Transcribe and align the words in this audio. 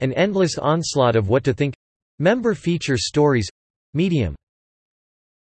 An 0.00 0.12
endless 0.12 0.58
onslaught 0.58 1.16
of 1.16 1.28
what 1.28 1.44
to 1.44 1.54
think 1.54 1.74
member 2.18 2.54
feature 2.54 2.98
stories 2.98 3.48
medium. 3.94 4.34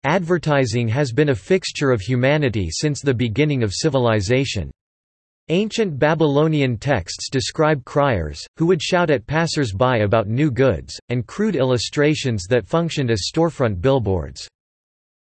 Advertising 0.04 0.88
has 0.88 1.12
been 1.12 1.30
a 1.30 1.34
fixture 1.34 1.90
of 1.90 2.00
humanity 2.00 2.68
since 2.70 3.00
the 3.00 3.15
beginning 3.15 3.62
of 3.62 3.73
civilization. 3.73 4.70
Ancient 5.49 5.99
Babylonian 5.99 6.76
texts 6.76 7.28
describe 7.30 7.84
criers, 7.84 8.41
who 8.57 8.66
would 8.66 8.82
shout 8.82 9.11
at 9.11 9.27
passers-by 9.27 9.98
about 9.98 10.29
new 10.29 10.50
goods, 10.50 10.98
and 11.09 11.27
crude 11.27 11.57
illustrations 11.57 12.46
that 12.48 12.66
functioned 12.66 13.11
as 13.11 13.30
storefront 13.32 13.80
billboards. 13.80 14.46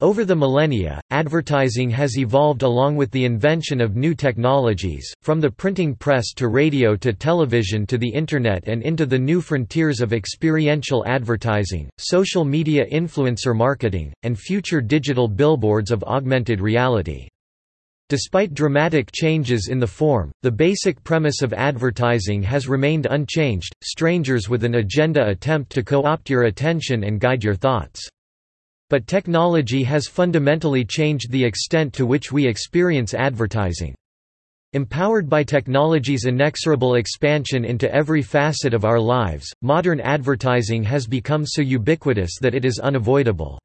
Over 0.02 0.26
the 0.26 0.36
millennia, 0.36 1.00
advertising 1.08 1.88
has 1.88 2.18
evolved 2.18 2.62
along 2.62 2.96
with 2.96 3.10
the 3.12 3.24
invention 3.24 3.80
of 3.80 3.96
new 3.96 4.14
technologies, 4.14 5.10
from 5.22 5.40
the 5.40 5.50
printing 5.50 5.94
press 5.94 6.34
to 6.34 6.48
radio 6.48 6.96
to 6.96 7.14
television 7.14 7.86
to 7.86 7.96
the 7.96 8.10
Internet 8.10 8.68
and 8.68 8.82
into 8.82 9.06
the 9.06 9.18
new 9.18 9.40
frontiers 9.40 10.02
of 10.02 10.12
experiential 10.12 11.02
advertising, 11.06 11.88
social 11.96 12.44
media 12.44 12.84
influencer 12.92 13.56
marketing, 13.56 14.12
and 14.22 14.38
future 14.38 14.82
digital 14.82 15.28
billboards 15.28 15.90
of 15.90 16.04
augmented 16.04 16.60
reality. 16.60 17.26
Despite 18.10 18.52
dramatic 18.52 19.10
changes 19.12 19.68
in 19.70 19.78
the 19.78 19.86
form, 19.86 20.30
the 20.42 20.52
basic 20.52 21.02
premise 21.04 21.40
of 21.40 21.54
advertising 21.54 22.42
has 22.42 22.68
remained 22.68 23.06
unchanged, 23.06 23.72
strangers 23.82 24.46
with 24.46 24.62
an 24.62 24.74
agenda 24.74 25.26
attempt 25.26 25.72
to 25.72 25.82
co-opt 25.82 26.28
your 26.28 26.42
attention 26.42 27.02
and 27.02 27.18
guide 27.18 27.42
your 27.42 27.56
thoughts. 27.56 28.06
But 28.88 29.06
technology 29.06 29.82
has 29.82 30.06
fundamentally 30.06 30.84
changed 30.84 31.30
the 31.30 31.44
extent 31.44 31.92
to 31.94 32.06
which 32.06 32.30
we 32.30 32.46
experience 32.46 33.14
advertising. 33.14 33.94
Empowered 34.72 35.28
by 35.28 35.42
technology's 35.42 36.26
inexorable 36.26 36.96
expansion 36.96 37.64
into 37.64 37.92
every 37.94 38.22
facet 38.22 38.74
of 38.74 38.84
our 38.84 39.00
lives, 39.00 39.52
modern 39.62 40.00
advertising 40.00 40.82
has 40.82 41.06
become 41.06 41.46
so 41.46 41.62
ubiquitous 41.62 42.38
that 42.40 42.54
it 42.54 42.64
is 42.64 42.78
unavoidable. 42.78 43.58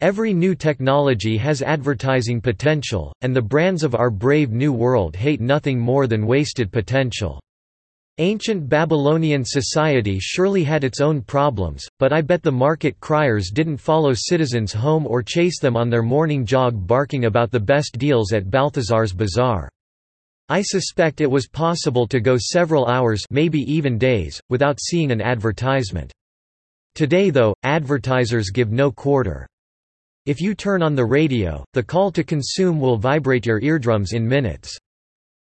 Every 0.00 0.32
new 0.32 0.54
technology 0.54 1.36
has 1.36 1.62
advertising 1.62 2.40
potential, 2.40 3.12
and 3.20 3.36
the 3.36 3.42
brands 3.42 3.84
of 3.84 3.94
our 3.94 4.10
brave 4.10 4.50
new 4.50 4.72
world 4.72 5.14
hate 5.14 5.40
nothing 5.40 5.78
more 5.78 6.06
than 6.06 6.26
wasted 6.26 6.72
potential. 6.72 7.38
Ancient 8.18 8.68
Babylonian 8.68 9.44
society 9.44 10.18
surely 10.20 10.62
had 10.62 10.84
its 10.84 11.00
own 11.00 11.22
problems, 11.22 11.86
but 11.98 12.12
I 12.12 12.20
bet 12.20 12.42
the 12.42 12.52
market 12.52 13.00
criers 13.00 13.50
didn't 13.50 13.78
follow 13.78 14.12
citizens 14.14 14.72
home 14.72 15.06
or 15.06 15.22
chase 15.22 15.58
them 15.58 15.76
on 15.76 15.88
their 15.88 16.02
morning 16.02 16.44
jog 16.44 16.86
barking 16.86 17.24
about 17.24 17.50
the 17.50 17.60
best 17.60 17.98
deals 17.98 18.32
at 18.32 18.50
Balthazar's 18.50 19.12
bazaar. 19.12 19.70
I 20.50 20.62
suspect 20.62 21.20
it 21.20 21.30
was 21.30 21.48
possible 21.48 22.08
to 22.08 22.20
go 22.20 22.36
several 22.36 22.86
hours 22.86 23.24
maybe 23.30 23.60
even 23.60 23.98
days, 23.98 24.40
without 24.50 24.80
seeing 24.80 25.12
an 25.12 25.20
advertisement. 25.20 26.12
Today 26.94 27.30
though, 27.30 27.54
advertisers 27.62 28.50
give 28.50 28.72
no 28.72 28.90
quarter. 28.90 29.46
If 30.26 30.40
you 30.40 30.54
turn 30.54 30.82
on 30.82 30.94
the 30.94 31.06
radio, 31.06 31.64
the 31.72 31.82
call 31.82 32.12
to 32.12 32.24
consume 32.24 32.80
will 32.80 32.98
vibrate 32.98 33.46
your 33.46 33.60
eardrums 33.62 34.12
in 34.12 34.28
minutes. 34.28 34.76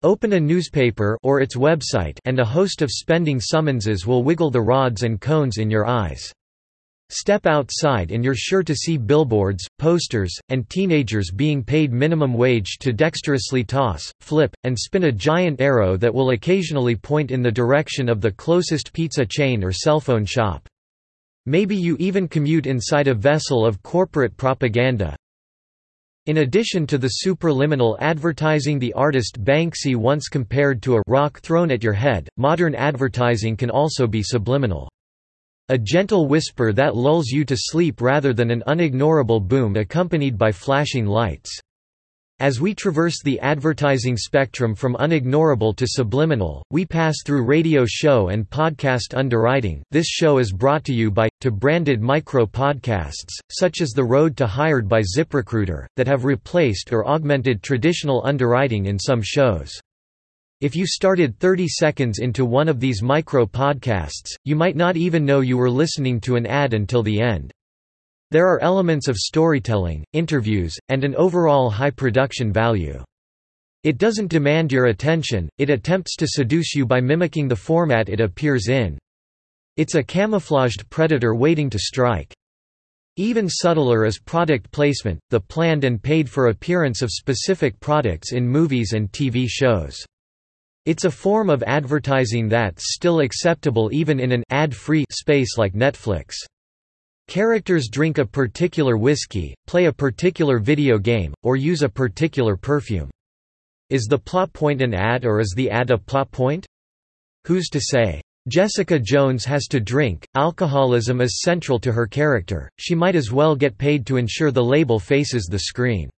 Open 0.04 0.34
a 0.34 0.38
newspaper 0.40 1.18
or 1.22 1.40
its 1.40 1.56
website 1.56 2.18
and 2.26 2.38
a 2.38 2.44
host 2.44 2.82
of 2.82 2.90
spending 2.90 3.40
summonses 3.40 4.06
will 4.06 4.22
wiggle 4.22 4.50
the 4.50 4.60
rods 4.60 5.02
and 5.02 5.18
cones 5.18 5.56
in 5.56 5.70
your 5.70 5.86
eyes. 5.86 6.30
Step 7.08 7.46
outside 7.46 8.12
and 8.12 8.22
you're 8.22 8.34
sure 8.34 8.62
to 8.62 8.74
see 8.74 8.98
billboards, 8.98 9.66
posters, 9.78 10.38
and 10.50 10.68
teenagers 10.68 11.30
being 11.30 11.64
paid 11.64 11.90
minimum 11.90 12.34
wage 12.34 12.76
to 12.80 12.92
dexterously 12.92 13.64
toss, 13.64 14.12
flip, 14.20 14.54
and 14.64 14.78
spin 14.78 15.04
a 15.04 15.12
giant 15.12 15.58
arrow 15.58 15.96
that 15.96 16.12
will 16.12 16.32
occasionally 16.32 16.96
point 16.96 17.30
in 17.30 17.40
the 17.40 17.50
direction 17.50 18.10
of 18.10 18.20
the 18.20 18.32
closest 18.32 18.92
pizza 18.92 19.24
chain 19.24 19.64
or 19.64 19.72
cell 19.72 20.00
phone 20.00 20.26
shop. 20.26 20.68
Maybe 21.46 21.76
you 21.76 21.96
even 21.98 22.28
commute 22.28 22.66
inside 22.66 23.08
a 23.08 23.14
vessel 23.14 23.64
of 23.64 23.82
corporate 23.82 24.36
propaganda, 24.36 25.16
in 26.26 26.38
addition 26.38 26.86
to 26.86 26.98
the 26.98 27.20
superliminal 27.24 27.96
advertising 28.00 28.78
the 28.78 28.92
artist 28.94 29.42
Banksy 29.44 29.96
once 29.96 30.28
compared 30.28 30.82
to 30.82 30.96
a 30.96 31.02
rock 31.06 31.40
thrown 31.40 31.70
at 31.70 31.82
your 31.82 31.92
head, 31.92 32.28
modern 32.36 32.74
advertising 32.74 33.56
can 33.56 33.70
also 33.70 34.06
be 34.06 34.22
subliminal. 34.22 34.88
A 35.70 35.78
gentle 35.78 36.28
whisper 36.28 36.72
that 36.74 36.94
lulls 36.94 37.28
you 37.28 37.44
to 37.46 37.56
sleep 37.56 38.00
rather 38.00 38.34
than 38.34 38.50
an 38.50 38.62
unignorable 38.66 39.46
boom 39.46 39.76
accompanied 39.76 40.36
by 40.36 40.52
flashing 40.52 41.06
lights. 41.06 41.58
As 42.40 42.60
we 42.60 42.74
traverse 42.74 43.22
the 43.22 43.38
advertising 43.38 44.16
spectrum 44.16 44.74
from 44.74 44.96
unignorable 44.96 45.74
to 45.76 45.86
subliminal, 45.86 46.64
we 46.72 46.84
pass 46.84 47.14
through 47.24 47.46
radio 47.46 47.86
show 47.86 48.30
and 48.30 48.50
podcast 48.50 49.16
underwriting. 49.16 49.84
This 49.92 50.08
show 50.08 50.38
is 50.38 50.52
brought 50.52 50.82
to 50.84 50.92
you 50.92 51.12
by 51.12 51.28
to 51.42 51.52
branded 51.52 52.00
micro 52.00 52.44
podcasts, 52.44 53.38
such 53.52 53.80
as 53.80 53.90
The 53.90 54.02
Road 54.02 54.36
to 54.38 54.48
Hired 54.48 54.88
by 54.88 55.02
ZipRecruiter, 55.16 55.86
that 55.94 56.08
have 56.08 56.24
replaced 56.24 56.92
or 56.92 57.06
augmented 57.06 57.62
traditional 57.62 58.20
underwriting 58.26 58.86
in 58.86 58.98
some 58.98 59.22
shows. 59.22 59.70
If 60.60 60.74
you 60.74 60.88
started 60.88 61.38
30 61.38 61.68
seconds 61.68 62.18
into 62.18 62.44
one 62.44 62.68
of 62.68 62.80
these 62.80 63.00
micro 63.00 63.46
podcasts, 63.46 64.34
you 64.44 64.56
might 64.56 64.74
not 64.74 64.96
even 64.96 65.24
know 65.24 65.40
you 65.40 65.56
were 65.56 65.70
listening 65.70 66.20
to 66.22 66.34
an 66.34 66.46
ad 66.46 66.74
until 66.74 67.04
the 67.04 67.20
end. 67.20 67.52
There 68.34 68.48
are 68.48 68.60
elements 68.64 69.06
of 69.06 69.16
storytelling, 69.16 70.04
interviews, 70.12 70.76
and 70.88 71.04
an 71.04 71.14
overall 71.14 71.70
high 71.70 71.92
production 71.92 72.52
value. 72.52 73.00
It 73.84 73.96
doesn't 73.96 74.26
demand 74.26 74.72
your 74.72 74.86
attention, 74.86 75.48
it 75.58 75.70
attempts 75.70 76.16
to 76.16 76.26
seduce 76.26 76.74
you 76.74 76.84
by 76.84 77.00
mimicking 77.00 77.46
the 77.46 77.54
format 77.54 78.08
it 78.08 78.18
appears 78.18 78.66
in. 78.66 78.98
It's 79.76 79.94
a 79.94 80.02
camouflaged 80.02 80.90
predator 80.90 81.36
waiting 81.36 81.70
to 81.70 81.78
strike. 81.78 82.34
Even 83.16 83.48
subtler 83.48 84.04
is 84.04 84.18
product 84.18 84.68
placement, 84.72 85.20
the 85.30 85.38
planned 85.38 85.84
and 85.84 86.02
paid-for 86.02 86.48
appearance 86.48 87.02
of 87.02 87.12
specific 87.12 87.78
products 87.78 88.32
in 88.32 88.48
movies 88.48 88.94
and 88.94 89.12
TV 89.12 89.46
shows. 89.48 90.04
It's 90.86 91.04
a 91.04 91.10
form 91.12 91.50
of 91.50 91.62
advertising 91.68 92.48
that's 92.48 92.94
still 92.94 93.20
acceptable 93.20 93.90
even 93.92 94.18
in 94.18 94.32
an 94.32 94.42
ad-free 94.50 95.04
space 95.08 95.56
like 95.56 95.74
Netflix. 95.74 96.34
Characters 97.28 97.88
drink 97.90 98.18
a 98.18 98.24
particular 98.24 98.96
whiskey, 98.96 99.54
play 99.66 99.86
a 99.86 99.92
particular 99.92 100.58
video 100.58 100.98
game, 100.98 101.32
or 101.42 101.56
use 101.56 101.82
a 101.82 101.88
particular 101.88 102.56
perfume. 102.56 103.10
Is 103.90 104.04
the 104.04 104.18
plot 104.18 104.52
point 104.52 104.82
an 104.82 104.94
ad 104.94 105.24
or 105.24 105.40
is 105.40 105.54
the 105.56 105.70
ad 105.70 105.90
a 105.90 105.98
plot 105.98 106.30
point? 106.30 106.66
Who's 107.46 107.68
to 107.70 107.80
say? 107.80 108.20
Jessica 108.46 108.98
Jones 108.98 109.44
has 109.46 109.66
to 109.68 109.80
drink, 109.80 110.26
alcoholism 110.34 111.22
is 111.22 111.40
central 111.40 111.78
to 111.80 111.92
her 111.92 112.06
character, 112.06 112.68
she 112.78 112.94
might 112.94 113.16
as 113.16 113.32
well 113.32 113.56
get 113.56 113.78
paid 113.78 114.04
to 114.06 114.18
ensure 114.18 114.50
the 114.50 114.62
label 114.62 114.98
faces 114.98 115.48
the 115.50 115.60
screen. 115.60 116.10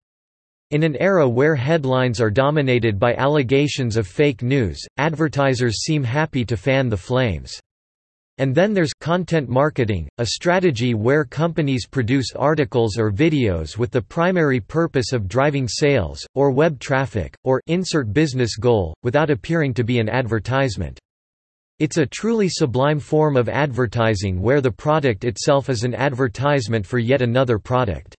In 0.73 0.83
an 0.83 0.97
era 0.97 1.29
where 1.29 1.55
headlines 1.55 2.21
are 2.21 2.31
dominated 2.31 2.99
by 2.99 3.15
allegations 3.15 3.97
of 3.97 4.09
fake 4.09 4.43
news, 4.43 4.85
advertisers 4.97 5.85
seem 5.85 6.03
happy 6.03 6.45
to 6.45 6.57
fan 6.57 6.89
the 6.89 6.97
flames. 6.97 7.61
And 8.39 8.55
then 8.55 8.75
there's 8.75 8.93
content 8.93 9.49
marketing, 9.49 10.09
a 10.19 10.27
strategy 10.27 10.93
where 10.93 11.25
companies 11.25 11.87
produce 11.87 12.33
articles 12.35 12.99
or 12.99 13.11
videos 13.11 13.79
with 13.79 13.91
the 13.91 14.03
primary 14.03 14.61
purpose 14.61 15.13
of 15.13 15.27
driving 15.27 15.67
sales, 15.67 16.27
or 16.35 16.51
web 16.51 16.79
traffic, 16.79 17.35
or 17.45 17.63
insert 17.67 18.13
business 18.13 18.57
goal, 18.57 18.95
without 19.03 19.31
appearing 19.31 19.73
to 19.75 19.85
be 19.85 20.01
an 20.01 20.11
advertisement. 20.11 20.99
It's 21.79 21.97
a 21.97 22.07
truly 22.07 22.49
sublime 22.51 23.01
form 23.01 23.37
of 23.37 23.49
advertising 23.49 24.41
where 24.41 24.61
the 24.61 24.71
product 24.71 25.25
itself 25.25 25.71
is 25.71 25.85
an 25.85 25.95
advertisement 25.95 26.87
for 26.87 26.99
yet 26.99 27.23
another 27.23 27.59
product. 27.59 28.15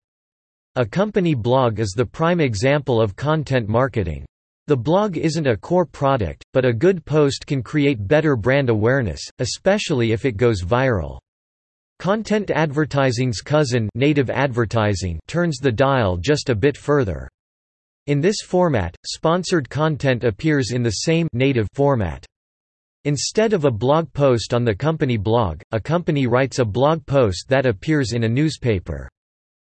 A 0.74 0.86
company 0.86 1.34
blog 1.34 1.80
is 1.80 1.92
the 1.96 2.06
prime 2.06 2.40
example 2.40 3.00
of 3.00 3.16
content 3.16 3.68
marketing. 3.68 4.24
The 4.68 4.76
blog 4.76 5.16
isn't 5.16 5.46
a 5.46 5.56
core 5.56 5.86
product, 5.86 6.44
but 6.52 6.66
a 6.66 6.74
good 6.74 7.02
post 7.06 7.46
can 7.46 7.62
create 7.62 8.06
better 8.06 8.36
brand 8.36 8.68
awareness, 8.68 9.18
especially 9.38 10.12
if 10.12 10.26
it 10.26 10.36
goes 10.36 10.62
viral. 10.62 11.18
Content 11.98 12.50
advertising's 12.50 13.40
cousin 13.40 13.88
native 13.94 14.28
advertising 14.28 15.20
turns 15.26 15.56
the 15.56 15.72
dial 15.72 16.18
just 16.18 16.50
a 16.50 16.54
bit 16.54 16.76
further. 16.76 17.30
In 18.08 18.20
this 18.20 18.42
format, 18.46 18.94
sponsored 19.06 19.70
content 19.70 20.22
appears 20.22 20.72
in 20.72 20.82
the 20.82 20.90
same 20.90 21.28
native 21.32 21.68
format. 21.72 22.26
Instead 23.04 23.54
of 23.54 23.64
a 23.64 23.70
blog 23.70 24.12
post 24.12 24.52
on 24.52 24.64
the 24.64 24.74
company 24.74 25.16
blog, 25.16 25.62
a 25.72 25.80
company 25.80 26.26
writes 26.26 26.58
a 26.58 26.64
blog 26.66 27.06
post 27.06 27.48
that 27.48 27.64
appears 27.64 28.12
in 28.12 28.24
a 28.24 28.28
newspaper. 28.28 29.08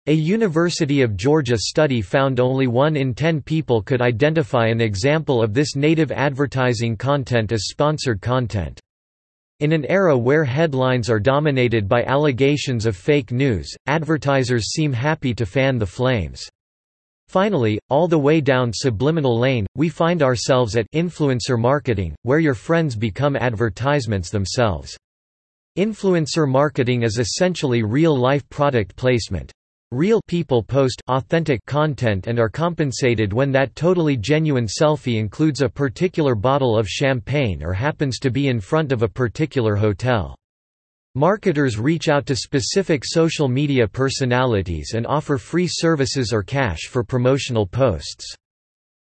A 0.09 0.15
University 0.15 1.03
of 1.03 1.19
Georgia 1.19 1.59
study 1.59 2.01
found 2.01 2.41
only 2.41 2.67
1 2.67 2.97
in 2.97 3.13
10 3.13 3.43
people 3.43 3.83
could 3.83 4.01
identify 4.01 4.69
an 4.69 4.81
example 4.81 5.43
of 5.43 5.53
this 5.53 5.77
native 5.77 6.11
advertising 6.11 6.97
content 6.97 7.53
as 7.53 7.69
sponsored 7.69 8.23
content. 8.23 8.81
In 9.61 9.71
an 9.71 9.85
era 9.85 10.17
where 10.17 10.45
headlines 10.45 11.11
are 11.11 11.21
dominated 11.21 11.87
by 11.87 12.05
allegations 12.05 12.87
of 12.87 12.97
fake 12.97 13.33
news, 13.33 13.71
advertisers 13.87 14.73
seem 14.73 14.95
happy 14.95 15.35
to 15.35 15.45
fan 15.45 15.77
the 15.77 15.85
flames. 15.85 16.49
Finally, 17.27 17.79
all 17.91 18.09
the 18.09 18.19
way 18.19 18.41
down 18.41 18.73
subliminal 18.73 19.39
lane, 19.39 19.67
we 19.77 19.91
find 19.91 20.23
ourselves 20.23 20.75
at 20.75 20.91
influencer 20.95 21.61
marketing, 21.61 22.17
where 22.23 22.39
your 22.39 22.55
friends 22.55 22.97
become 22.97 23.37
advertisements 23.37 24.31
themselves. 24.31 24.97
Influencer 25.77 26.49
marketing 26.49 27.03
is 27.03 27.19
essentially 27.19 27.83
real-life 27.83 28.49
product 28.49 28.97
placement. 28.97 29.53
Real 29.91 30.21
people 30.27 30.63
post 30.63 31.01
authentic 31.09 31.65
content 31.65 32.27
and 32.27 32.39
are 32.39 32.51
compensated 32.51 33.33
when 33.33 33.51
that 33.53 33.75
totally 33.75 34.19
genuine 34.19 34.67
selfie 34.67 35.19
includes 35.19 35.63
a 35.63 35.69
particular 35.69 36.35
bottle 36.35 36.79
of 36.79 36.87
champagne 36.87 37.63
or 37.63 37.73
happens 37.73 38.19
to 38.19 38.31
be 38.31 38.49
in 38.49 38.61
front 38.61 38.93
of 38.93 39.03
a 39.03 39.09
particular 39.09 39.75
hotel. 39.77 40.37
Marketers 41.15 41.79
reach 41.79 42.11
out 42.11 42.27
to 42.27 42.37
specific 42.37 43.03
social 43.03 43.49
media 43.49 43.89
personalities 43.89 44.93
and 44.95 45.07
offer 45.07 45.39
free 45.39 45.67
services 45.67 46.35
or 46.35 46.43
cash 46.43 46.81
for 46.91 47.03
promotional 47.03 47.67
posts. 47.67 48.37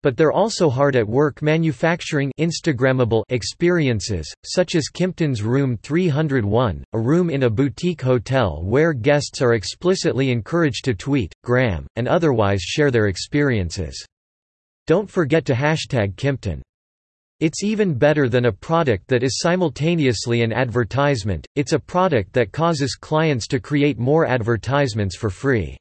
But 0.06 0.18
they're 0.18 0.32
also 0.32 0.70
hard 0.70 0.96
at 0.96 1.08
work 1.08 1.42
manufacturing 1.42 2.32
Instagrammable 2.40 3.24
experiences, 3.30 4.32
such 4.46 4.76
as 4.76 4.92
Kimpton's 4.94 5.42
Room 5.42 5.78
301, 5.78 6.84
a 6.94 7.00
room 7.00 7.32
in 7.32 7.42
a 7.42 7.50
boutique 7.50 8.04
hotel 8.04 8.62
where 8.64 8.94
guests 8.94 9.42
are 9.42 9.56
explicitly 9.56 10.30
encouraged 10.30 10.86
to 10.86 10.94
tweet, 10.94 11.34
gram, 11.44 11.88
and 11.96 12.08
otherwise 12.08 12.62
share 12.62 12.92
their 12.92 13.08
experiences. 13.08 14.06
Don't 14.86 15.10
forget 15.10 15.44
to 15.46 15.56
hashtag 15.56 16.14
Kimpton. 16.18 16.62
It's 17.40 17.64
even 17.64 17.96
better 17.96 18.30
than 18.30 18.46
a 18.46 18.52
product 18.52 19.08
that 19.08 19.24
is 19.24 19.40
simultaneously 19.40 20.44
an 20.44 20.54
advertisement, 20.54 21.48
it's 21.56 21.74
a 21.74 21.80
product 21.80 22.32
that 22.34 22.52
causes 22.52 22.94
clients 22.94 23.48
to 23.48 23.60
create 23.60 23.98
more 23.98 24.28
advertisements 24.28 25.18
for 25.18 25.32
free. 25.32 25.76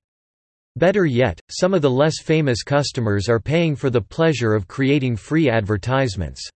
Better 0.76 1.06
yet, 1.06 1.40
some 1.50 1.72
of 1.72 1.82
the 1.82 1.90
less 1.90 2.20
famous 2.20 2.64
customers 2.64 3.28
are 3.28 3.38
paying 3.38 3.76
for 3.76 3.90
the 3.90 4.00
pleasure 4.00 4.54
of 4.54 4.66
creating 4.66 5.16
free 5.16 5.48
advertisements. 5.48 6.48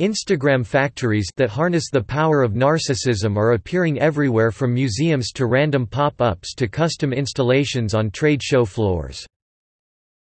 Instagram 0.00 0.64
factories 0.64 1.28
that 1.36 1.50
harness 1.50 1.90
the 1.90 2.02
power 2.02 2.42
of 2.42 2.52
narcissism 2.52 3.36
are 3.36 3.52
appearing 3.52 4.00
everywhere 4.00 4.50
from 4.50 4.72
museums 4.72 5.32
to 5.32 5.46
random 5.46 5.86
pop-ups 5.86 6.54
to 6.54 6.68
custom 6.68 7.12
installations 7.12 7.94
on 7.94 8.10
trade 8.10 8.42
show 8.42 8.64
floors. 8.64 9.26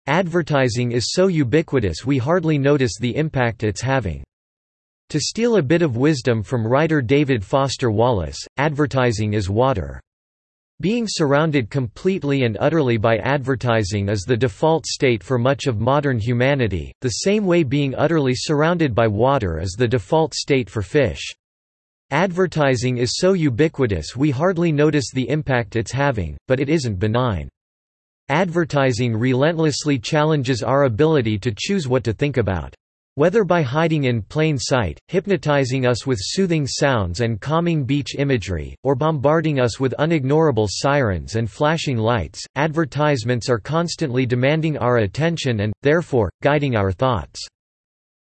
Advertising 0.06 0.92
is 0.92 1.12
so 1.12 1.26
ubiquitous 1.26 2.06
we 2.06 2.18
hardly 2.18 2.56
notice 2.56 2.98
the 2.98 3.16
impact 3.16 3.62
it's 3.62 3.80
having. 3.80 4.22
To 5.10 5.20
steal 5.20 5.56
a 5.56 5.62
bit 5.62 5.82
of 5.82 5.96
wisdom 5.96 6.42
from 6.42 6.66
writer 6.66 7.00
David 7.00 7.44
Foster 7.44 7.90
Wallace, 7.90 8.38
advertising 8.58 9.32
is 9.32 9.50
water. 9.50 10.00
Being 10.80 11.06
surrounded 11.08 11.70
completely 11.70 12.44
and 12.44 12.56
utterly 12.60 12.98
by 12.98 13.16
advertising 13.16 14.08
is 14.08 14.20
the 14.20 14.36
default 14.36 14.86
state 14.86 15.24
for 15.24 15.36
much 15.36 15.66
of 15.66 15.80
modern 15.80 16.20
humanity, 16.20 16.92
the 17.00 17.08
same 17.08 17.46
way 17.46 17.64
being 17.64 17.96
utterly 17.96 18.32
surrounded 18.36 18.94
by 18.94 19.08
water 19.08 19.58
is 19.60 19.74
the 19.76 19.88
default 19.88 20.34
state 20.34 20.70
for 20.70 20.82
fish. 20.82 21.34
Advertising 22.12 22.98
is 22.98 23.16
so 23.16 23.32
ubiquitous 23.32 24.14
we 24.16 24.30
hardly 24.30 24.70
notice 24.70 25.10
the 25.12 25.28
impact 25.28 25.74
it's 25.74 25.90
having, 25.90 26.36
but 26.46 26.60
it 26.60 26.68
isn't 26.68 27.00
benign. 27.00 27.48
Advertising 28.28 29.16
relentlessly 29.16 29.98
challenges 29.98 30.62
our 30.62 30.84
ability 30.84 31.40
to 31.40 31.52
choose 31.58 31.88
what 31.88 32.04
to 32.04 32.12
think 32.12 32.36
about. 32.36 32.72
Whether 33.18 33.42
by 33.42 33.62
hiding 33.62 34.04
in 34.04 34.22
plain 34.22 34.56
sight, 34.58 35.00
hypnotizing 35.08 35.84
us 35.84 36.06
with 36.06 36.20
soothing 36.22 36.68
sounds 36.68 37.18
and 37.18 37.40
calming 37.40 37.82
beach 37.84 38.14
imagery, 38.16 38.76
or 38.84 38.94
bombarding 38.94 39.58
us 39.58 39.80
with 39.80 39.92
unignorable 39.98 40.68
sirens 40.70 41.34
and 41.34 41.50
flashing 41.50 41.96
lights, 41.96 42.40
advertisements 42.54 43.50
are 43.50 43.58
constantly 43.58 44.24
demanding 44.24 44.78
our 44.78 44.98
attention 44.98 45.62
and, 45.62 45.72
therefore, 45.82 46.30
guiding 46.44 46.76
our 46.76 46.92
thoughts. 46.92 47.44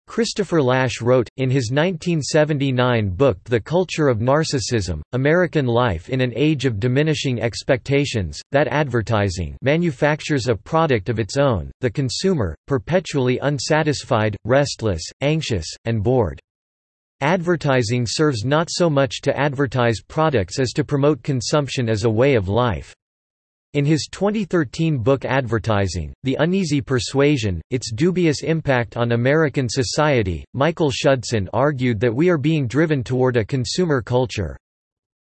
Christopher 0.06 0.62
Lasch 0.62 1.00
wrote, 1.00 1.28
in 1.38 1.50
his 1.50 1.70
1979 1.72 3.10
book 3.10 3.38
The 3.44 3.58
Culture 3.58 4.08
of 4.08 4.18
Narcissism, 4.18 5.02
American 5.12 5.66
Life 5.66 6.08
in 6.08 6.20
an 6.20 6.32
Age 6.36 6.66
of 6.66 6.78
Diminishing 6.78 7.40
Expectations, 7.40 8.40
that 8.52 8.68
advertising 8.68 9.56
manufactures 9.62 10.48
a 10.48 10.54
product 10.54 11.08
of 11.08 11.18
its 11.18 11.36
own, 11.36 11.70
the 11.80 11.90
consumer, 11.90 12.54
perpetually 12.66 13.38
unsatisfied, 13.38 14.36
restless, 14.44 15.02
anxious, 15.20 15.66
and 15.84 16.02
bored. 16.02 16.38
Advertising 17.20 18.06
serves 18.06 18.44
not 18.44 18.68
so 18.70 18.90
much 18.90 19.20
to 19.22 19.36
advertise 19.36 20.00
products 20.06 20.58
as 20.58 20.72
to 20.72 20.84
promote 20.84 21.22
consumption 21.22 21.88
as 21.88 22.04
a 22.04 22.10
way 22.10 22.34
of 22.34 22.48
life. 22.48 22.94
In 23.74 23.84
his 23.84 24.06
2013 24.12 24.98
book 24.98 25.24
Advertising, 25.24 26.14
The 26.22 26.36
Uneasy 26.38 26.80
Persuasion, 26.80 27.60
Its 27.70 27.90
Dubious 27.90 28.44
Impact 28.44 28.96
on 28.96 29.10
American 29.10 29.68
Society, 29.68 30.44
Michael 30.54 30.92
Schudson 30.92 31.48
argued 31.52 31.98
that 31.98 32.14
we 32.14 32.28
are 32.28 32.38
being 32.38 32.68
driven 32.68 33.02
toward 33.02 33.36
a 33.36 33.44
consumer 33.44 34.00
culture, 34.00 34.56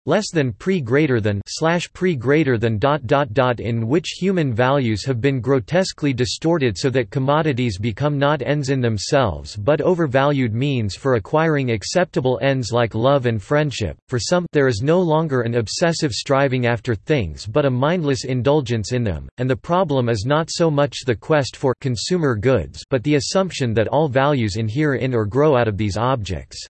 less 0.06 0.30
than 0.30 0.52
pre 0.52 0.80
greater 0.80 1.20
than 1.20 1.40
slash 1.46 1.90
pre 1.92 2.14
greater 2.14 2.58
than 2.58 2.78
dot 2.78 3.06
dot 3.06 3.32
dot 3.32 3.60
in 3.60 3.88
which 3.88 4.18
human 4.20 4.52
values 4.52 5.04
have 5.04 5.20
been 5.20 5.40
grotesquely 5.40 6.12
distorted 6.12 6.76
so 6.76 6.90
that 6.90 7.10
commodities 7.10 7.78
become 7.78 8.18
not 8.18 8.42
ends 8.42 8.68
in 8.68 8.80
themselves 8.80 9.56
but 9.56 9.80
overvalued 9.80 10.52
means 10.52 10.94
for 10.94 11.14
acquiring 11.14 11.70
acceptable 11.70 12.38
ends 12.42 12.70
like 12.72 12.94
love 12.94 13.26
and 13.26 13.42
friendship. 13.42 13.96
For 14.08 14.18
some 14.18 14.46
there 14.52 14.68
is 14.68 14.82
no 14.82 15.00
longer 15.00 15.40
an 15.40 15.54
obsessive 15.54 16.12
striving 16.12 16.66
after 16.66 16.94
things 16.94 17.46
but 17.46 17.64
a 17.64 17.70
mindless 17.70 18.24
indulgence 18.24 18.92
in 18.92 19.04
them 19.04 19.28
and 19.38 19.48
the 19.48 19.56
problem 19.56 20.08
is 20.08 20.24
not 20.26 20.48
so 20.50 20.70
much 20.70 21.04
the 21.06 21.16
quest 21.16 21.56
for 21.56 21.74
consumer 21.80 22.36
goods 22.36 22.84
but 22.90 23.02
the 23.04 23.14
assumption 23.14 23.72
that 23.74 23.88
all 23.88 24.08
values 24.08 24.56
inhere 24.56 24.94
in 24.94 25.14
or 25.14 25.24
grow 25.24 25.56
out 25.56 25.68
of 25.68 25.78
these 25.78 25.96
objects 25.96 26.66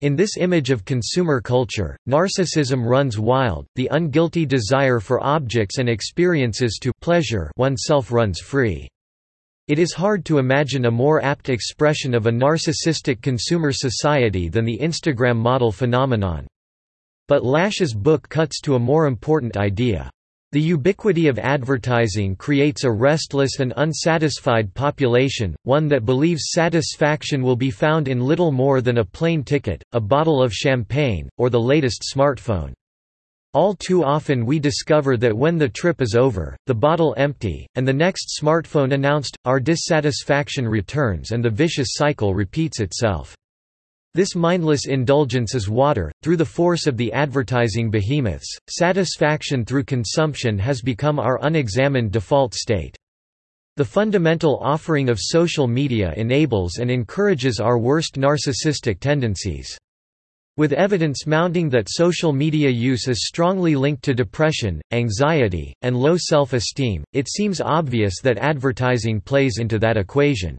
in 0.00 0.14
this 0.14 0.36
image 0.36 0.70
of 0.70 0.84
consumer 0.84 1.40
culture, 1.40 1.96
narcissism 2.08 2.84
runs 2.84 3.18
wild, 3.18 3.66
the 3.74 3.88
unguilty 3.92 4.46
desire 4.46 5.00
for 5.00 5.24
objects 5.24 5.78
and 5.78 5.88
experiences 5.88 6.78
to 6.80 6.92
pleasure 7.00 7.50
oneself 7.56 8.12
runs 8.12 8.40
free. 8.40 8.88
It 9.68 9.78
is 9.78 9.92
hard 9.92 10.24
to 10.24 10.38
imagine 10.38 10.86
a 10.86 10.90
more 10.90 11.22
apt 11.22 11.48
expression 11.48 12.14
of 12.14 12.26
a 12.26 12.30
narcissistic 12.30 13.20
consumer 13.20 13.72
society 13.72 14.48
than 14.48 14.64
the 14.64 14.78
Instagram 14.78 15.36
model 15.36 15.70
phenomenon. 15.72 16.46
But 17.26 17.44
Lasch's 17.44 17.92
book 17.92 18.28
cuts 18.28 18.60
to 18.62 18.76
a 18.76 18.78
more 18.78 19.06
important 19.06 19.58
idea. 19.58 20.10
The 20.50 20.60
ubiquity 20.62 21.28
of 21.28 21.38
advertising 21.38 22.34
creates 22.34 22.84
a 22.84 22.90
restless 22.90 23.60
and 23.60 23.74
unsatisfied 23.76 24.72
population, 24.72 25.54
one 25.64 25.88
that 25.88 26.06
believes 26.06 26.52
satisfaction 26.54 27.42
will 27.42 27.54
be 27.54 27.70
found 27.70 28.08
in 28.08 28.18
little 28.18 28.50
more 28.50 28.80
than 28.80 28.96
a 28.96 29.04
plane 29.04 29.44
ticket, 29.44 29.82
a 29.92 30.00
bottle 30.00 30.42
of 30.42 30.54
champagne, 30.54 31.28
or 31.36 31.50
the 31.50 31.60
latest 31.60 32.02
smartphone. 32.14 32.72
All 33.52 33.74
too 33.74 34.02
often 34.02 34.46
we 34.46 34.58
discover 34.58 35.18
that 35.18 35.36
when 35.36 35.58
the 35.58 35.68
trip 35.68 36.00
is 36.00 36.14
over, 36.14 36.56
the 36.64 36.74
bottle 36.74 37.14
empty, 37.18 37.66
and 37.74 37.86
the 37.86 37.92
next 37.92 38.38
smartphone 38.40 38.94
announced, 38.94 39.36
our 39.44 39.60
dissatisfaction 39.60 40.66
returns 40.66 41.32
and 41.32 41.44
the 41.44 41.50
vicious 41.50 41.88
cycle 41.90 42.34
repeats 42.34 42.80
itself. 42.80 43.36
This 44.18 44.34
mindless 44.34 44.88
indulgence 44.88 45.54
is 45.54 45.70
water. 45.70 46.10
Through 46.24 46.38
the 46.38 46.44
force 46.44 46.88
of 46.88 46.96
the 46.96 47.12
advertising 47.12 47.88
behemoths, 47.88 48.52
satisfaction 48.68 49.64
through 49.64 49.84
consumption 49.84 50.58
has 50.58 50.82
become 50.82 51.20
our 51.20 51.38
unexamined 51.42 52.10
default 52.10 52.52
state. 52.52 52.96
The 53.76 53.84
fundamental 53.84 54.58
offering 54.60 55.08
of 55.08 55.20
social 55.20 55.68
media 55.68 56.14
enables 56.16 56.78
and 56.78 56.90
encourages 56.90 57.60
our 57.60 57.78
worst 57.78 58.16
narcissistic 58.16 58.98
tendencies. 58.98 59.78
With 60.56 60.72
evidence 60.72 61.24
mounting 61.24 61.68
that 61.68 61.86
social 61.88 62.32
media 62.32 62.70
use 62.70 63.06
is 63.06 63.28
strongly 63.28 63.76
linked 63.76 64.02
to 64.02 64.14
depression, 64.14 64.80
anxiety, 64.90 65.72
and 65.82 65.96
low 65.96 66.16
self-esteem, 66.18 67.04
it 67.12 67.28
seems 67.28 67.60
obvious 67.60 68.14
that 68.24 68.38
advertising 68.38 69.20
plays 69.20 69.58
into 69.60 69.78
that 69.78 69.96
equation. 69.96 70.58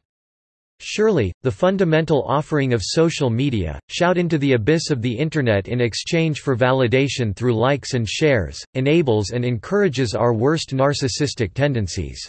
Surely, 0.82 1.30
the 1.42 1.50
fundamental 1.50 2.24
offering 2.26 2.72
of 2.72 2.80
social 2.82 3.28
media, 3.28 3.78
shout 3.90 4.16
into 4.16 4.38
the 4.38 4.54
abyss 4.54 4.90
of 4.90 5.02
the 5.02 5.12
Internet 5.12 5.68
in 5.68 5.78
exchange 5.78 6.40
for 6.40 6.56
validation 6.56 7.36
through 7.36 7.54
likes 7.54 7.92
and 7.92 8.08
shares, 8.08 8.64
enables 8.72 9.30
and 9.30 9.44
encourages 9.44 10.14
our 10.14 10.32
worst 10.32 10.70
narcissistic 10.70 11.52
tendencies. 11.52 12.26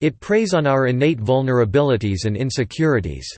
It 0.00 0.18
preys 0.18 0.54
on 0.54 0.66
our 0.66 0.86
innate 0.86 1.20
vulnerabilities 1.20 2.24
and 2.24 2.38
insecurities. 2.38 3.28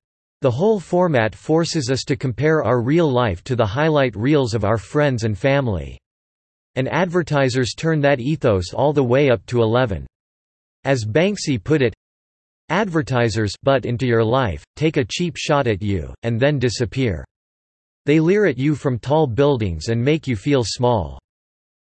The 0.42 0.50
whole 0.50 0.78
format 0.78 1.34
forces 1.34 1.90
us 1.90 2.04
to 2.04 2.16
compare 2.16 2.62
our 2.62 2.80
real 2.80 3.10
life 3.10 3.42
to 3.44 3.56
the 3.56 3.66
highlight 3.66 4.14
reels 4.14 4.54
of 4.54 4.64
our 4.64 4.78
friends 4.78 5.24
and 5.24 5.36
family. 5.36 5.98
And 6.76 6.88
advertisers 6.88 7.74
turn 7.74 8.00
that 8.02 8.20
ethos 8.20 8.72
all 8.72 8.92
the 8.92 9.02
way 9.02 9.28
up 9.28 9.44
to 9.46 9.60
11. 9.60 10.06
As 10.84 11.04
Banksy 11.04 11.62
put 11.62 11.82
it, 11.82 11.94
Advertisers 12.70 13.52
butt 13.64 13.84
into 13.84 14.06
your 14.06 14.22
life, 14.22 14.64
take 14.76 14.96
a 14.96 15.04
cheap 15.04 15.36
shot 15.36 15.66
at 15.66 15.82
you, 15.82 16.14
and 16.22 16.38
then 16.38 16.58
disappear. 16.58 17.24
They 18.06 18.20
leer 18.20 18.46
at 18.46 18.58
you 18.58 18.76
from 18.76 19.00
tall 19.00 19.26
buildings 19.26 19.88
and 19.88 20.00
make 20.00 20.28
you 20.28 20.36
feel 20.36 20.62
small. 20.64 21.18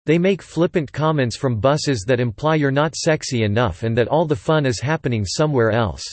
They 0.07 0.19
make 0.19 0.41
flippant 0.41 0.93
comments 0.93 1.37
from 1.37 1.59
buses 1.59 2.05
that 2.07 2.21
imply 2.21 2.55
you're 2.55 2.71
not 2.71 2.95
sexy 2.95 3.43
enough 3.43 3.83
and 3.83 3.99
that 3.99 4.07
all 4.07 4.25
the 4.25 4.37
fun 4.37 4.67
is 4.67 4.81
happening 4.81 5.25
somewhere 5.25 5.73
else. 5.73 6.05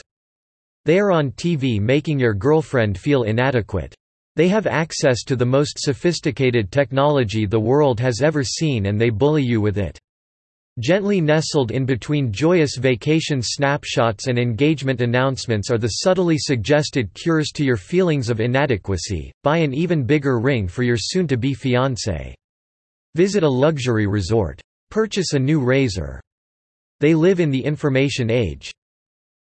They 0.84 0.98
are 0.98 1.12
on 1.12 1.32
TV 1.34 1.80
making 1.80 2.18
your 2.18 2.34
girlfriend 2.34 2.98
feel 2.98 3.22
inadequate. 3.22 3.94
They 4.36 4.48
have 4.48 4.66
access 4.66 5.24
to 5.26 5.36
the 5.36 5.46
most 5.46 5.78
sophisticated 5.78 6.72
technology 6.72 7.46
the 7.46 7.60
world 7.60 8.00
has 8.00 8.22
ever 8.22 8.44
seen 8.44 8.88
and 8.88 9.00
they 9.00 9.12
bully 9.12 9.44
you 9.44 9.62
with 9.62 9.78
it. 9.78 10.00
Gently 10.80 11.22
nestled 11.22 11.72
in 11.72 11.86
between 11.86 12.34
joyous 12.34 12.76
vacation 12.76 13.42
snapshots 13.42 14.28
and 14.28 14.38
engagement 14.38 15.00
announcements 15.00 15.72
are 15.72 15.78
the 15.78 15.88
subtly 15.88 16.38
suggested 16.38 17.14
cures 17.14 17.52
to 17.54 17.64
your 17.64 17.78
feelings 17.78 18.30
of 18.30 18.42
inadequacy. 18.42 19.32
Buy 19.42 19.60
an 19.60 19.74
even 19.74 20.04
bigger 20.04 20.38
ring 20.38 20.68
for 20.68 20.84
your 20.84 20.98
soon 20.98 21.28
to 21.28 21.38
be 21.38 21.56
fiancé. 21.56 22.34
Visit 23.16 23.44
a 23.44 23.50
luxury 23.50 24.06
resort. 24.06 24.60
Purchase 24.92 25.32
a 25.32 25.40
new 25.40 25.62
razor. 25.62 26.20
They 27.00 27.16
live 27.16 27.40
in 27.40 27.52
the 27.52 27.64
information 27.64 28.30
age. 28.30 28.74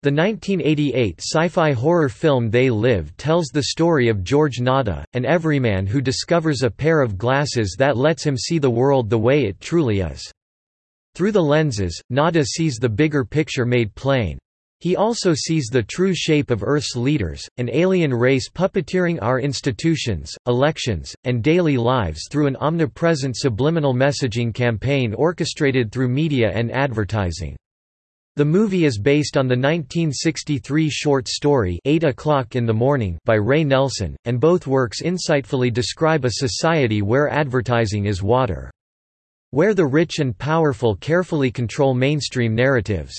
The 0.05 0.13
1988 0.13 1.21
sci-fi 1.21 1.73
horror 1.73 2.09
film 2.09 2.51
They 2.51 2.71
Live 2.71 3.17
tells 3.17 3.49
the 3.49 3.65
story 3.65 4.09
of 4.09 4.23
George 4.23 4.61
Nada, 4.61 5.05
an 5.15 5.25
everyman 5.25 5.89
who 5.89 6.01
discovers 6.01 6.63
a 6.63 6.71
pair 6.71 7.01
of 7.01 7.19
glasses 7.19 7.75
that 7.81 7.97
lets 7.97 8.25
him 8.25 8.37
see 8.37 8.59
the 8.59 8.71
world 8.71 9.11
the 9.11 9.19
way 9.19 9.47
it 9.47 9.61
truly 9.61 9.99
is. 9.99 10.33
Through 11.17 11.33
the 11.33 11.43
lenses, 11.43 11.99
Nada 12.11 12.45
sees 12.45 12.77
the 12.77 12.91
bigger 12.91 13.25
picture 13.25 13.65
made 13.65 13.95
plain. 13.95 14.37
He 14.81 14.97
also 14.97 15.33
sees 15.33 15.69
the 15.73 15.83
true 15.83 16.15
shape 16.15 16.51
of 16.51 16.63
Earth's 16.63 16.95
leaders, 16.95 17.49
an 17.57 17.71
alien 17.73 18.13
race 18.13 18.51
puppeteering 18.51 19.19
our 19.23 19.41
institutions, 19.41 20.37
elections, 20.47 21.15
and 21.25 21.43
daily 21.43 21.79
lives 21.79 22.29
through 22.31 22.49
an 22.49 22.57
omnipresent 22.57 23.35
subliminal 23.35 23.95
messaging 23.95 24.53
campaign 24.53 25.15
orchestrated 25.15 25.91
through 25.91 26.09
media 26.11 26.51
and 26.55 26.71
advertising. 26.71 27.57
The 28.35 28.45
movie 28.45 28.85
is 28.85 28.99
based 28.99 29.39
on 29.39 29.49
the 29.49 29.57
1963 29.57 30.91
short 30.91 31.29
story 31.29 31.81
8 31.87 32.05
o'clock 32.05 32.57
in 32.57 32.67
the 32.67 32.75
morning 32.75 33.17
by 33.25 33.37
Ray 33.37 33.65
Nelson, 33.65 34.19
and 34.27 34.39
both 34.39 34.67
works 34.67 35.01
insightfully 35.01 35.73
describe 35.73 36.27
a 36.27 36.33
society 36.33 37.01
where 37.01 37.31
advertising 37.31 38.05
is 38.05 38.23
water. 38.23 38.71
Where 39.57 39.73
the 39.73 39.87
rich 39.87 40.19
and 40.19 40.37
powerful 40.37 40.97
carefully 40.97 41.51
control 41.51 41.95
mainstream 41.95 42.55
narratives. 42.55 43.15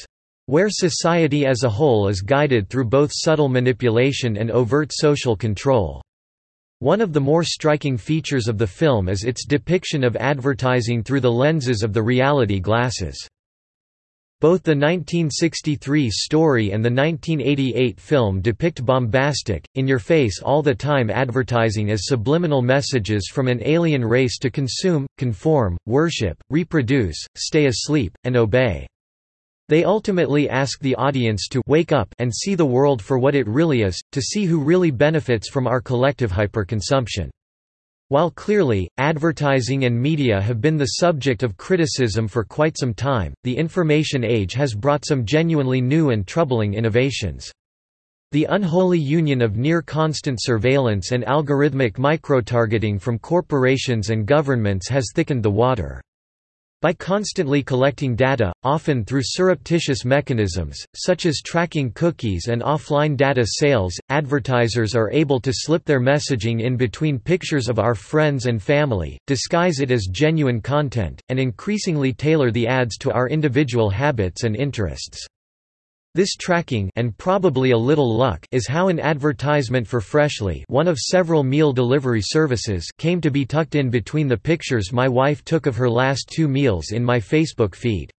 Where 0.45 0.69
society 0.69 1.47
as 1.47 1.63
a 1.63 1.69
whole 1.69 2.09
is 2.09 2.21
guided 2.21 2.69
through 2.69 2.85
both 2.89 3.09
subtle 3.11 3.49
manipulation 3.49 4.37
and 4.37 4.51
overt 4.51 4.91
social 4.93 5.35
control. 5.35 5.99
One 6.77 7.01
of 7.01 7.11
the 7.11 7.19
more 7.19 7.43
striking 7.43 7.97
features 7.97 8.47
of 8.47 8.59
the 8.59 8.67
film 8.67 9.09
is 9.09 9.23
its 9.23 9.47
depiction 9.47 10.03
of 10.03 10.15
advertising 10.15 11.01
through 11.01 11.21
the 11.21 11.31
lenses 11.31 11.81
of 11.81 11.91
the 11.91 12.03
reality 12.03 12.59
glasses. 12.59 13.17
Both 14.39 14.61
the 14.61 14.75
1963 14.75 16.11
story 16.11 16.71
and 16.71 16.85
the 16.85 16.91
1988 16.91 17.99
film 17.99 18.39
depict 18.39 18.85
bombastic, 18.85 19.67
in-your-face 19.73 20.43
all-the-time 20.43 21.09
advertising 21.09 21.89
as 21.89 22.05
subliminal 22.05 22.61
messages 22.61 23.31
from 23.33 23.47
an 23.47 23.59
alien 23.65 24.05
race 24.05 24.37
to 24.37 24.51
consume, 24.51 25.07
conform, 25.17 25.75
worship, 25.87 26.37
reproduce, 26.51 27.17
stay 27.35 27.65
asleep, 27.65 28.15
and 28.25 28.37
obey. 28.37 28.85
They 29.69 29.83
ultimately 29.83 30.47
ask 30.47 30.79
the 30.81 30.93
audience 30.97 31.47
to 31.47 31.63
wake 31.65 31.91
up 31.91 32.13
and 32.19 32.31
see 32.31 32.53
the 32.53 32.63
world 32.63 33.01
for 33.01 33.17
what 33.17 33.33
it 33.33 33.47
really 33.47 33.81
is, 33.81 33.99
to 34.11 34.21
see 34.21 34.45
who 34.45 34.63
really 34.63 34.91
benefits 34.91 35.49
from 35.49 35.65
our 35.65 35.81
collective 35.81 36.31
hyperconsumption. 36.31 37.31
While 38.09 38.31
clearly, 38.31 38.89
advertising 38.97 39.83
and 39.83 40.01
media 40.01 40.41
have 40.41 40.61
been 40.61 40.77
the 40.77 40.95
subject 41.01 41.43
of 41.43 41.57
criticism 41.57 42.29
for 42.29 42.45
quite 42.45 42.77
some 42.79 42.93
time, 42.93 43.33
the 43.43 43.57
information 43.57 44.23
age 44.23 44.53
has 44.53 44.73
brought 44.73 45.05
some 45.05 45.25
genuinely 45.25 45.81
new 45.81 46.11
and 46.11 46.25
troubling 46.25 46.73
innovations. 46.73 47.51
The 48.31 48.45
unholy 48.49 48.99
union 48.99 49.41
of 49.41 49.57
near-constant 49.57 50.39
surveillance 50.41 51.11
and 51.11 51.25
algorithmic 51.25 51.97
micro-targeting 51.97 52.97
from 52.97 53.19
corporations 53.19 54.09
and 54.09 54.25
governments 54.25 54.87
has 54.87 55.11
thickened 55.13 55.43
the 55.43 55.51
water. 55.51 56.01
By 56.79 56.93
constantly 56.93 57.63
collecting 57.63 58.15
data, 58.15 58.53
often 58.63 59.03
through 59.03 59.23
surreptitious 59.23 60.05
mechanisms, 60.05 60.77
such 60.95 61.25
as 61.25 61.41
tracking 61.43 61.91
cookies 61.91 62.49
and 62.49 62.61
offline 62.61 63.17
data 63.17 63.47
sales, 63.47 63.95
advertisers 64.09 64.93
are 64.93 65.09
able 65.11 65.39
to 65.39 65.51
slip 65.51 65.85
their 65.85 65.99
messaging 65.99 66.61
in 66.61 66.77
between 66.77 67.17
pictures 67.17 67.67
of 67.67 67.79
our 67.79 67.95
friends 67.95 68.45
and 68.45 68.61
family, 68.61 69.17
disguise 69.25 69.79
it 69.79 69.89
as 69.89 70.05
genuine 70.11 70.61
content, 70.61 71.19
and 71.29 71.39
increasingly 71.39 72.13
tailor 72.13 72.51
the 72.51 72.67
ads 72.67 72.95
to 72.97 73.11
our 73.11 73.27
individual 73.27 73.89
habits 73.89 74.43
and 74.43 74.55
interests. 74.55 75.25
This 76.17 76.35
tracking 76.35 76.89
and 76.95 77.15
probably 77.15 77.69
a 77.69 77.77
little 77.77 78.17
luck 78.17 78.43
is 78.51 78.67
how 78.67 78.87
an 78.87 78.99
advertisement 78.99 79.87
for 79.87 80.01
Freshly 80.01 80.65
one 80.67 80.87
of 80.87 80.97
several 80.97 81.43
meal 81.43 81.71
delivery 81.71 82.23
services 82.23 82.89
came 82.97 83.21
to 83.21 83.29
be 83.29 83.45
tucked 83.45 83.75
in 83.75 83.91
between 83.91 84.27
the 84.27 84.35
pictures 84.35 84.91
my 84.91 85.07
wife 85.07 85.45
took 85.45 85.67
of 85.67 85.75
her 85.75 85.87
last 85.87 86.27
two 86.35 86.47
meals 86.47 86.89
in 86.89 87.05
my 87.05 87.19
Facebook 87.19 87.75
feed. 87.75 88.09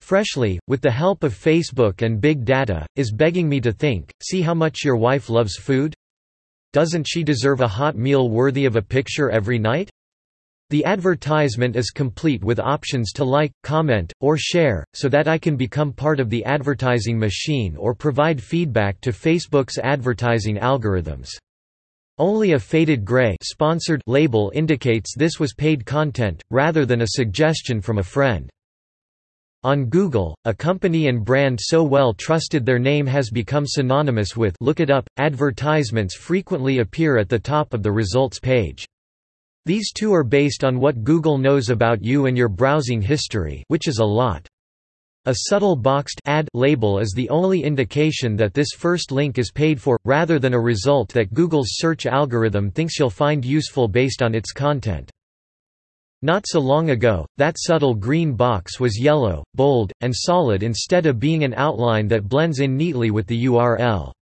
Freshly, 0.00 0.58
with 0.68 0.80
the 0.80 0.90
help 0.90 1.22
of 1.22 1.34
Facebook 1.34 2.00
and 2.00 2.18
big 2.18 2.46
data, 2.46 2.86
is 2.96 3.12
begging 3.12 3.46
me 3.46 3.60
to 3.60 3.74
think, 3.74 4.10
see 4.22 4.40
how 4.40 4.54
much 4.54 4.82
your 4.82 4.96
wife 4.96 5.28
loves 5.28 5.56
food? 5.56 5.92
Doesn't 6.72 7.06
she 7.06 7.22
deserve 7.22 7.60
a 7.60 7.68
hot 7.68 7.94
meal 7.94 8.30
worthy 8.30 8.64
of 8.64 8.76
a 8.76 8.80
picture 8.80 9.28
every 9.28 9.58
night? 9.58 9.90
The 10.70 10.84
advertisement 10.84 11.76
is 11.76 11.88
complete 11.88 12.44
with 12.44 12.60
options 12.60 13.12
to 13.12 13.24
like, 13.24 13.52
comment, 13.62 14.12
or 14.20 14.36
share, 14.36 14.84
so 14.92 15.08
that 15.08 15.26
I 15.26 15.38
can 15.38 15.56
become 15.56 15.94
part 15.94 16.20
of 16.20 16.28
the 16.28 16.44
advertising 16.44 17.18
machine 17.18 17.74
or 17.74 17.94
provide 17.94 18.42
feedback 18.42 19.00
to 19.00 19.10
Facebook's 19.10 19.78
advertising 19.78 20.56
algorithms. 20.56 21.30
Only 22.18 22.52
a 22.52 22.58
faded 22.58 23.06
gray 23.06 23.38
sponsored 23.42 24.02
label 24.06 24.52
indicates 24.54 25.14
this 25.16 25.40
was 25.40 25.54
paid 25.54 25.86
content, 25.86 26.42
rather 26.50 26.84
than 26.84 27.00
a 27.00 27.14
suggestion 27.14 27.80
from 27.80 27.96
a 27.96 28.02
friend. 28.02 28.50
On 29.64 29.86
Google, 29.86 30.36
a 30.44 30.52
company 30.52 31.08
and 31.08 31.24
brand 31.24 31.58
so 31.62 31.82
well 31.82 32.12
trusted 32.12 32.66
their 32.66 32.78
name 32.78 33.06
has 33.06 33.30
become 33.30 33.64
synonymous 33.66 34.36
with 34.36 34.54
look 34.60 34.80
it 34.80 34.90
up. 34.90 35.08
Advertisements 35.16 36.14
frequently 36.14 36.80
appear 36.80 37.16
at 37.16 37.30
the 37.30 37.38
top 37.38 37.72
of 37.72 37.82
the 37.82 37.90
results 37.90 38.38
page. 38.38 38.84
These 39.68 39.92
two 39.92 40.14
are 40.14 40.24
based 40.24 40.64
on 40.64 40.80
what 40.80 41.04
Google 41.04 41.36
knows 41.36 41.68
about 41.68 42.02
you 42.02 42.24
and 42.24 42.38
your 42.38 42.48
browsing 42.48 43.02
history 43.02 43.62
which 43.68 43.86
is 43.86 43.98
a 43.98 44.02
lot. 44.02 44.48
A 45.26 45.34
subtle 45.50 45.76
boxed 45.76 46.22
ad 46.24 46.48
label 46.54 47.00
is 47.00 47.12
the 47.14 47.28
only 47.28 47.62
indication 47.62 48.34
that 48.36 48.54
this 48.54 48.68
first 48.74 49.12
link 49.12 49.36
is 49.36 49.52
paid 49.52 49.78
for, 49.78 49.98
rather 50.06 50.38
than 50.38 50.54
a 50.54 50.58
result 50.58 51.10
that 51.10 51.34
Google's 51.34 51.72
search 51.72 52.06
algorithm 52.06 52.70
thinks 52.70 52.98
you'll 52.98 53.10
find 53.10 53.44
useful 53.44 53.88
based 53.88 54.22
on 54.22 54.34
its 54.34 54.52
content. 54.52 55.10
Not 56.22 56.46
so 56.48 56.60
long 56.60 56.88
ago, 56.88 57.26
that 57.36 57.56
subtle 57.58 57.94
green 57.94 58.32
box 58.32 58.80
was 58.80 58.98
yellow, 58.98 59.44
bold, 59.54 59.92
and 60.00 60.14
solid 60.16 60.62
instead 60.62 61.04
of 61.04 61.20
being 61.20 61.44
an 61.44 61.52
outline 61.52 62.08
that 62.08 62.26
blends 62.26 62.60
in 62.60 62.74
neatly 62.74 63.10
with 63.10 63.26
the 63.26 63.44
URL. 63.44 64.14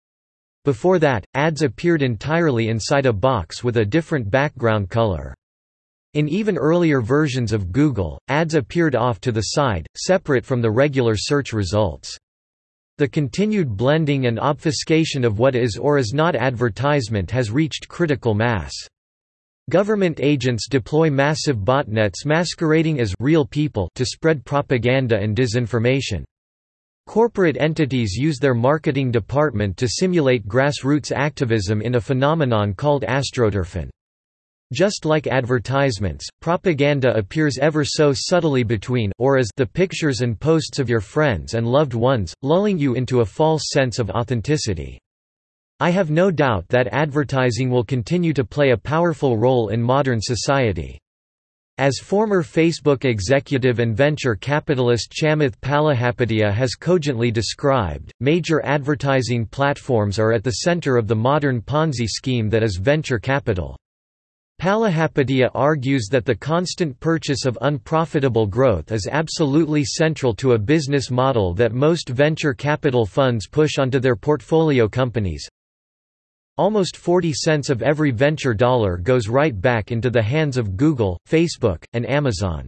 Before 0.67 0.99
that, 0.99 1.25
ads 1.35 1.63
appeared 1.63 2.03
entirely 2.03 2.71
inside 2.71 3.07
a 3.07 3.13
box 3.13 3.63
with 3.63 3.77
a 3.77 3.85
different 3.85 4.29
background 4.29 4.91
color. 4.91 5.33
In 6.15 6.29
even 6.29 6.59
earlier 6.59 7.01
versions 7.01 7.53
of 7.53 7.71
Google, 7.71 8.19
ads 8.27 8.57
appeared 8.57 8.97
off 8.97 9.21
to 9.21 9.31
the 9.31 9.53
side, 9.55 9.87
separate 9.97 10.45
from 10.45 10.61
the 10.61 10.73
regular 10.73 11.15
search 11.17 11.53
results. 11.53 12.19
The 12.99 13.07
continued 13.07 13.77
blending 13.77 14.27
and 14.27 14.41
obfuscation 14.41 15.25
of 15.25 15.39
what 15.39 15.55
is 15.55 15.77
or 15.77 15.99
is 15.99 16.13
not 16.13 16.35
advertisement 16.35 17.31
has 17.31 17.53
reached 17.53 17.87
critical 17.87 18.35
mass. 18.35 18.75
Government 19.71 20.19
agents 20.21 20.67
deploy 20.69 21.11
massive 21.11 21.59
botnets 21.59 22.27
masquerading 22.27 22.99
as 22.99 23.15
real 23.21 23.47
people 23.47 23.89
to 23.95 24.05
spread 24.05 24.45
propaganda 24.45 25.17
and 25.17 25.37
disinformation. 25.37 26.25
Corporate 27.07 27.57
entities 27.61 28.15
use 28.17 28.39
their 28.39 28.55
marketing 28.55 29.11
department 29.13 29.77
to 29.77 29.89
simulate 29.89 30.49
grassroots 30.49 31.13
activism 31.13 31.81
in 31.81 31.95
a 31.95 32.01
phenomenon 32.01 32.75
called 32.75 33.05
astroturfing. 33.05 33.89
Just 34.73 35.05
like 35.05 35.29
advertisements, 35.29 36.27
propaganda 36.41 37.17
appears 37.17 37.57
ever 37.59 37.85
so 37.85 38.13
subtly 38.13 38.65
between 38.65 39.13
or 39.19 39.39
as 39.39 39.49
the 39.57 39.65
pictures 39.65 40.23
and 40.23 40.39
posts 40.39 40.81
of 40.81 40.89
your 40.89 41.01
friends 41.01 41.55
and 41.55 41.67
loved 41.67 41.95
ones, 41.95 42.35
lulling 42.43 42.77
you 42.77 42.95
into 42.95 43.21
a 43.21 43.25
false 43.25 43.71
sense 43.71 44.01
of 44.01 44.11
authenticity. 44.11 44.99
I 45.79 45.91
have 45.91 46.11
no 46.11 46.33
doubt 46.33 46.67
that 46.71 46.89
advertising 46.91 47.71
will 47.71 47.85
continue 47.85 48.33
to 48.33 48.45
play 48.45 48.71
a 48.71 48.77
powerful 48.77 49.39
role 49.39 49.69
in 49.69 49.81
modern 49.81 50.21
society. 50.21 50.99
As 51.79 51.99
former 51.99 52.43
Facebook 52.43 53.05
executive 53.05 53.81
and 53.81 53.95
venture 53.95 54.35
capitalist 54.35 55.13
Chamath 55.13 55.61
Palihapitiya 55.61 56.51
has 56.51 56.75
cogently 56.75 57.31
described, 57.31 58.11
major 58.19 58.65
advertising 58.65 59.45
platforms 59.45 60.19
are 60.19 60.33
at 60.33 60.43
the 60.43 60.63
center 60.63 60.97
of 60.97 61.07
the 61.07 61.15
modern 61.15 61.61
Ponzi 61.61 62.07
scheme 62.07 62.49
that 62.49 62.63
is 62.63 62.79
venture 62.79 63.19
capital. 63.19 63.77
Palihapitiya 64.59 65.51
argues 65.55 66.09
that 66.11 66.25
the 66.25 66.35
constant 66.35 66.99
purchase 66.99 67.45
of 67.45 67.59
unprofitable 67.61 68.47
growth 68.47 68.91
is 68.91 69.07
absolutely 69.07 69.85
central 69.85 70.35
to 70.37 70.53
a 70.53 70.59
business 70.59 71.11
model 71.11 71.53
that 71.53 71.75
most 71.75 72.09
venture 72.09 72.55
capital 72.55 73.05
funds 73.05 73.47
push 73.47 73.77
onto 73.77 74.01
their 74.01 74.17
portfolio 74.17 74.89
companies, 74.89 75.47
Almost 76.59 76.97
40 76.97 77.35
cents 77.35 77.69
of 77.69 77.83
every 77.83 78.11
venture 78.11 78.55
dollar 78.55 78.97
goes 78.97 79.29
right 79.29 79.59
back 79.61 79.93
into 79.93 80.09
the 80.09 80.23
hands 80.23 80.57
of 80.57 80.75
Google, 80.75 81.21
Facebook, 81.29 81.85
and 81.93 82.09
Amazon. 82.09 82.67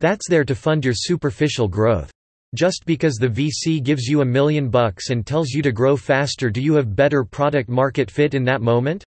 That's 0.00 0.28
there 0.28 0.44
to 0.44 0.54
fund 0.54 0.84
your 0.84 0.92
superficial 0.94 1.68
growth. 1.68 2.10
Just 2.54 2.84
because 2.84 3.14
the 3.14 3.28
VC 3.28 3.82
gives 3.82 4.04
you 4.06 4.20
a 4.20 4.26
million 4.26 4.68
bucks 4.68 5.08
and 5.08 5.26
tells 5.26 5.50
you 5.50 5.62
to 5.62 5.72
grow 5.72 5.96
faster 5.96 6.50
do 6.50 6.60
you 6.60 6.74
have 6.74 6.94
better 6.94 7.24
product 7.24 7.70
market 7.70 8.10
fit 8.10 8.34
in 8.34 8.44
that 8.44 8.60
moment? 8.60 9.02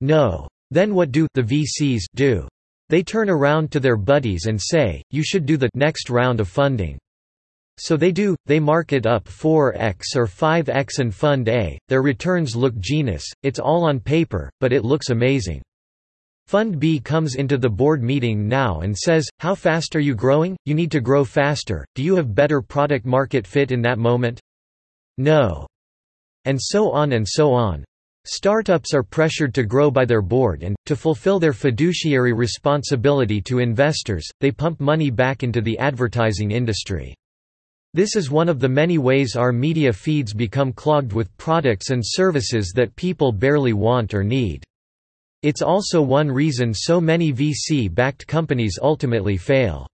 No. 0.00 0.46
Then 0.70 0.94
what 0.94 1.10
do 1.10 1.26
the 1.34 1.42
VCs 1.42 2.04
do? 2.14 2.46
They 2.90 3.02
turn 3.02 3.28
around 3.28 3.72
to 3.72 3.80
their 3.80 3.96
buddies 3.96 4.46
and 4.46 4.60
say, 4.60 5.02
you 5.10 5.24
should 5.24 5.46
do 5.46 5.56
the 5.56 5.70
next 5.74 6.10
round 6.10 6.38
of 6.38 6.48
funding. 6.48 6.96
So 7.78 7.96
they 7.96 8.10
do, 8.10 8.34
they 8.46 8.58
mark 8.58 8.92
it 8.92 9.04
up 9.04 9.24
4x 9.24 10.16
or 10.16 10.26
5x 10.26 10.98
and 10.98 11.14
Fund 11.14 11.48
A, 11.48 11.78
their 11.88 12.00
returns 12.00 12.56
look 12.56 12.78
genius, 12.78 13.24
it's 13.42 13.58
all 13.58 13.84
on 13.84 14.00
paper, 14.00 14.50
but 14.60 14.72
it 14.72 14.84
looks 14.84 15.10
amazing. 15.10 15.60
Fund 16.46 16.78
B 16.78 17.00
comes 17.00 17.34
into 17.34 17.58
the 17.58 17.68
board 17.68 18.02
meeting 18.02 18.48
now 18.48 18.80
and 18.80 18.96
says, 18.96 19.28
how 19.40 19.54
fast 19.54 19.94
are 19.94 20.00
you 20.00 20.14
growing? 20.14 20.56
You 20.64 20.74
need 20.74 20.90
to 20.92 21.00
grow 21.00 21.24
faster, 21.24 21.84
do 21.94 22.02
you 22.02 22.16
have 22.16 22.34
better 22.34 22.62
product 22.62 23.04
market 23.04 23.46
fit 23.46 23.72
in 23.72 23.82
that 23.82 23.98
moment? 23.98 24.40
No. 25.18 25.66
And 26.46 26.58
so 26.60 26.92
on 26.92 27.12
and 27.12 27.26
so 27.28 27.52
on. 27.52 27.84
Startups 28.24 28.94
are 28.94 29.02
pressured 29.02 29.54
to 29.54 29.64
grow 29.64 29.90
by 29.90 30.04
their 30.04 30.22
board 30.22 30.62
and, 30.62 30.76
to 30.86 30.96
fulfill 30.96 31.38
their 31.38 31.52
fiduciary 31.52 32.32
responsibility 32.32 33.40
to 33.42 33.58
investors, 33.58 34.26
they 34.40 34.50
pump 34.50 34.80
money 34.80 35.10
back 35.10 35.42
into 35.42 35.60
the 35.60 35.78
advertising 35.78 36.52
industry. 36.52 37.14
This 37.96 38.14
is 38.14 38.30
one 38.30 38.50
of 38.50 38.60
the 38.60 38.68
many 38.68 38.98
ways 38.98 39.36
our 39.36 39.52
media 39.52 39.90
feeds 39.90 40.34
become 40.34 40.70
clogged 40.70 41.14
with 41.14 41.34
products 41.38 41.88
and 41.88 42.02
services 42.04 42.74
that 42.76 42.94
people 42.94 43.32
barely 43.32 43.72
want 43.72 44.12
or 44.12 44.22
need. 44.22 44.62
It's 45.42 45.62
also 45.62 46.02
one 46.02 46.30
reason 46.30 46.74
so 46.74 47.00
many 47.00 47.32
VC-backed 47.32 48.26
companies 48.26 48.78
ultimately 48.82 49.38
fail. 49.38 49.86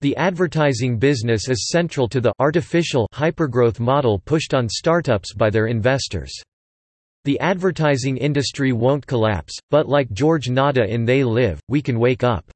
The 0.00 0.16
advertising 0.16 0.98
business 0.98 1.48
is 1.48 1.68
central 1.68 2.08
to 2.08 2.20
the 2.20 2.32
artificial 2.40 3.06
hypergrowth 3.14 3.78
model 3.78 4.18
pushed 4.18 4.52
on 4.52 4.68
startups 4.68 5.32
by 5.32 5.50
their 5.50 5.68
investors. 5.68 6.32
The 7.26 7.38
advertising 7.38 8.16
industry 8.16 8.72
won't 8.72 9.06
collapse, 9.06 9.56
but 9.70 9.88
like 9.88 10.10
George 10.10 10.48
Nada 10.50 10.84
in 10.92 11.04
They 11.04 11.22
Live, 11.22 11.60
we 11.68 11.80
can 11.80 12.00
wake 12.00 12.24
up. 12.24 12.50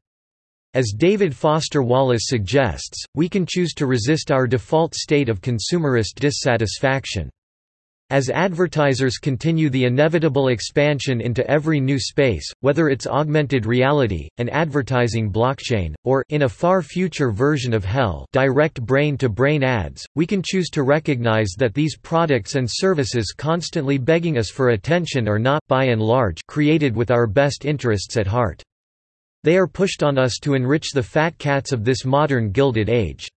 As 0.75 0.93
David 0.97 1.37
Foster 1.37 1.85
Wallace 1.85 2.25
suggests, 2.25 3.05
we 3.15 3.29
can 3.29 3.47
choose 3.47 3.75
to 3.75 3.87
resist 3.87 4.33
our 4.33 4.49
default 4.49 4.97
state 4.97 5.29
of 5.29 5.41
consumerist 5.41 6.17
dissatisfaction. 6.17 7.31
As 8.11 8.29
advertisers 8.29 9.19
continue 9.19 9.71
the 9.71 9.85
inevitable 9.85 10.49
expansion 10.49 11.21
into 11.21 11.49
every 11.49 11.79
new 11.79 12.01
space, 12.01 12.53
whether 12.59 12.89
it's 12.89 13.07
augmented 13.07 13.67
reality, 13.67 14.29
an 14.39 14.49
advertising 14.49 15.31
blockchain, 15.31 15.95
or 16.03 16.25
in 16.31 16.43
a 16.43 16.49
far 16.49 16.83
future 16.83 17.31
version 17.31 17.73
of 17.73 17.85
hell 17.85 18.27
direct 18.33 18.83
brain-to-brain 18.83 19.61
-brain 19.61 19.65
ads, 19.65 20.05
we 20.17 20.27
can 20.27 20.43
choose 20.45 20.71
to 20.71 20.83
recognize 20.83 21.55
that 21.57 21.75
these 21.75 21.97
products 21.97 22.57
and 22.57 22.69
services 22.69 23.33
constantly 23.33 23.97
begging 23.97 24.39
us 24.39 24.51
for 24.51 24.71
attention 24.71 25.29
are 25.29 25.39
not 25.39 25.63
by 25.69 25.85
and 25.85 26.03
large 26.03 26.41
created 26.49 26.97
with 26.97 27.13
our 27.13 27.29
best 27.29 27.65
interests 27.65 28.17
at 28.17 28.27
heart. 28.27 28.61
They 29.45 29.59
are 29.59 29.67
pushed 29.67 30.03
on 30.03 30.17
us 30.17 30.39
to 30.41 30.55
enrich 30.55 30.93
the 30.93 31.03
fat 31.03 31.37
cats 31.37 31.71
of 31.71 31.85
this 31.85 32.07
modern 32.07 32.51
Gilded 32.51 32.89
Age. 32.89 33.29